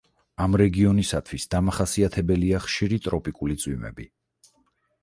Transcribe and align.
ამ 0.45 0.55
რეგიონისათვის 0.61 1.45
დამახასიათებელია 1.55 2.63
ხშირი 2.67 3.01
ტროპიკული 3.09 3.61
წვიმები. 3.67 4.11